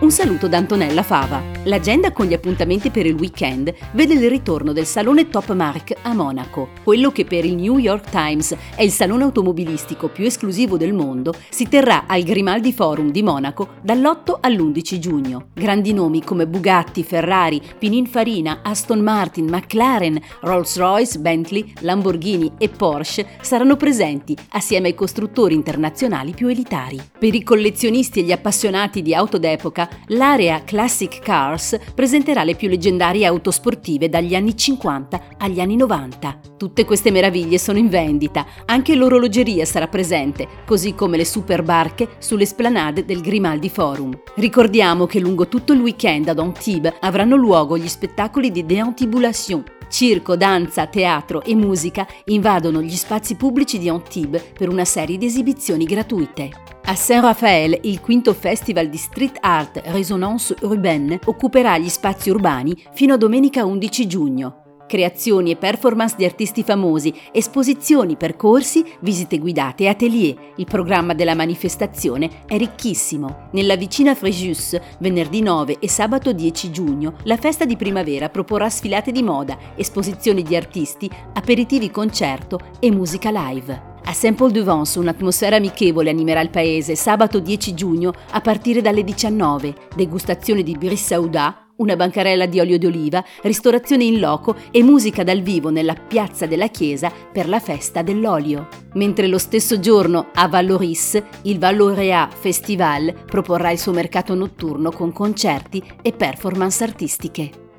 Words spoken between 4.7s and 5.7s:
del salone Top